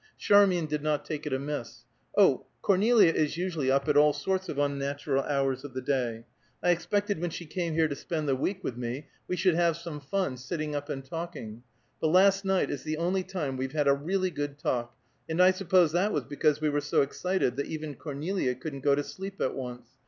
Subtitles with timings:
[0.17, 1.83] Charmian did not take it amiss.
[2.17, 6.25] "Oh, Cornelia is usually up at all sorts of unnatural hours of the day.
[6.63, 9.77] I expected when she came here to spend the week with me, we should have
[9.77, 11.61] some fun, sitting up and talking,
[11.99, 14.95] but last night is the only time we have had a real good talk,
[15.29, 18.95] and I suppose that was because we were so excited that even Cornelia couldn't go
[18.95, 19.87] to sleep at once.